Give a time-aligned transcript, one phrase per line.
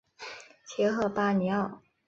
[0.65, 1.79] 切赫巴尼奥。